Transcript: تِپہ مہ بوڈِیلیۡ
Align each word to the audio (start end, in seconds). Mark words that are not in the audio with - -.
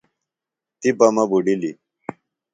تِپہ 0.79 1.07
مہ 1.15 1.23
بوڈِیلیۡ 1.29 1.75